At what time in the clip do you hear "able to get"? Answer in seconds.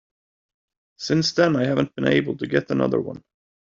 2.07-2.71